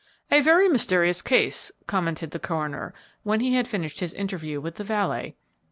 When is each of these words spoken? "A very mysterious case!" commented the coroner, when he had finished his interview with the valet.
"A 0.31 0.41
very 0.41 0.67
mysterious 0.67 1.21
case!" 1.21 1.71
commented 1.85 2.31
the 2.31 2.39
coroner, 2.39 2.91
when 3.21 3.39
he 3.39 3.53
had 3.53 3.67
finished 3.67 3.99
his 3.99 4.15
interview 4.15 4.59
with 4.59 4.77
the 4.77 4.83
valet. 4.83 5.35